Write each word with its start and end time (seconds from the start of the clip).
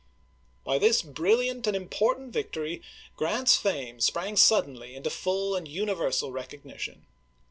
By 0.63 0.79
this 0.79 1.03
brilliant 1.03 1.67
*nd 1.69 1.75
important 1.75 2.33
victory 2.33 2.81
Grant's 3.15 3.55
fame 3.55 3.99
sprang 4.01 4.35
suddenly 4.35 4.95
into 4.95 5.11
full 5.11 5.55
and 5.55 5.67
universal 5.67 6.31
recog 6.31 6.63
nition. 6.63 7.01